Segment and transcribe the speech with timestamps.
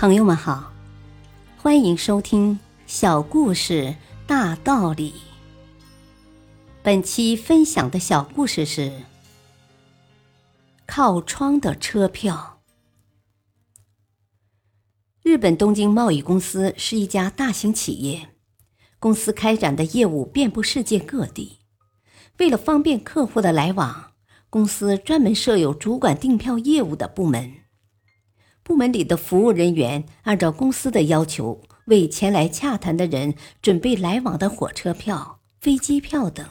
[0.00, 0.72] 朋友们好，
[1.58, 2.54] 欢迎收听
[2.86, 3.94] 《小故事
[4.26, 5.10] 大道理》。
[6.82, 9.02] 本期分享的小故事是：
[10.86, 12.62] 靠窗的车票。
[15.22, 18.30] 日本东京贸易公司是一家大型企业，
[18.98, 21.58] 公司开展的业务遍布世界各地。
[22.38, 24.12] 为了方便客户的来往，
[24.48, 27.52] 公司专门设有主管订票业务的部门。
[28.62, 36.46] 部门里的服务人员按照公司的要求，为前来洽谈的人准备来往的火车票、飞机票等。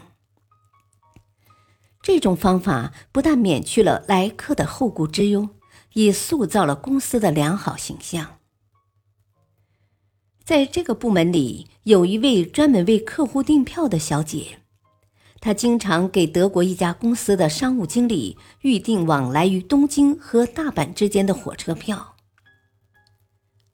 [2.02, 5.50] 这种方法不但免去了来客的后顾之忧，
[5.94, 8.38] 也塑造了公司的良好形象。
[10.44, 14.60] 在这个部门里，有一位专门为客户订票的小姐。
[15.42, 22.16] 他经常给德国一家公司的商务经理预订往来于东京和大阪之间的火车票。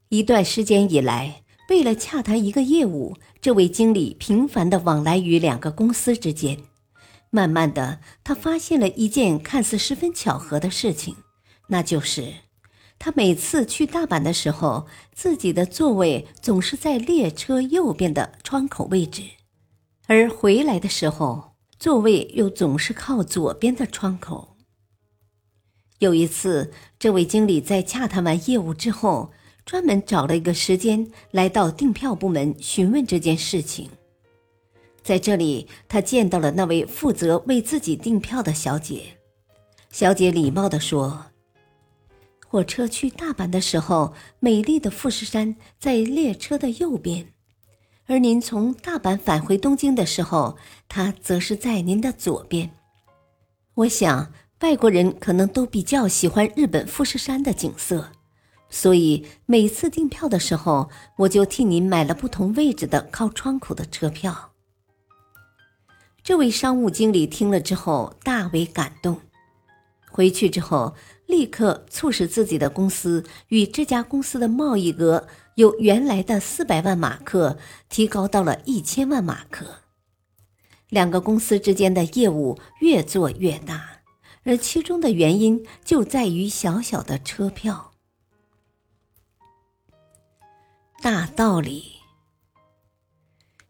[0.09, 6.59] 一段时间以来，为了洽谈一个业务，这位经理频繁的往来于两个公司之间。
[7.31, 11.15] 慢慢的，他发现了一件看似十分巧合的事情，
[11.69, 12.31] 那就是
[12.99, 19.23] 他每次去大阪的时候，自己的座位总是在列车右边的窗口位置，
[20.05, 21.54] 而回来的时候。
[21.85, 24.57] 座位又总是靠左边的窗口。
[25.99, 29.31] 有一次，这位经理在洽谈完业务之后，
[29.67, 33.87] 专门找了一个时间来到订票部门询问这件事情。
[35.03, 39.19] 在这里，他见到了那位负责为自己订票的小姐。
[39.91, 41.27] 小姐礼貌地说
[42.49, 47.33] ：“火车去大阪的时候，美丽的富士山在列车的右边。”
[48.07, 52.71] 而您从大阪返回东京的时候，它则是在您的左边。
[53.73, 54.31] 我想
[54.61, 58.11] 外国人可能都比较喜欢日本富士山的景色，
[58.69, 64.51] 所以每次订票的时候，我就替您买了不同位置的靠窗口的车票。
[66.23, 69.19] 这位商务经理听了之后大为感动，
[70.15, 70.95] 回去之后
[71.25, 75.27] 立刻促使自己的公司与这家公司的贸易额。
[75.55, 77.57] 由原来的四百万马克
[77.89, 79.65] 提高到了一千万马克，
[80.89, 84.01] 两个公司之间的业务越做越大，
[84.43, 87.91] 而其中的原因就在于小小的车票。
[91.01, 91.93] 大道理，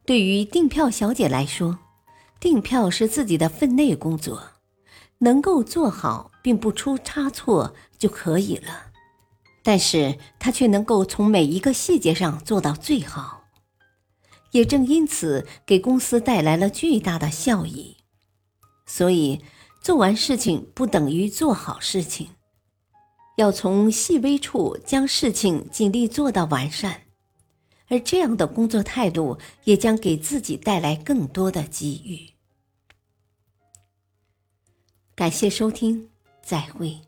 [0.06, 1.78] 对于订票小姐来说，
[2.40, 4.42] 订票是自己的分内工作，
[5.20, 8.92] 能够做好并不出差错就可以了。
[9.64, 13.46] 但是他却能够从每一个细节上做到最好，
[14.52, 17.98] 也正因此给公司带来了巨大的效益。
[18.86, 19.42] 所以，
[19.82, 22.30] 做完事情不等于做好事情，
[23.38, 27.02] 要从细微处将事情尽力做到完善，
[27.88, 32.35] 而这样的工作态度也将给自己带来更多的机遇。
[35.16, 36.10] 感谢收听，
[36.42, 37.00] 再会。